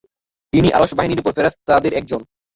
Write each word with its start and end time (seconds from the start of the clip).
ইনি 0.53 0.69
আরশ 0.71 0.91
বহনকারী 0.93 1.21
ফেরেশতাদের 1.27 1.93
একজন। 1.93 2.21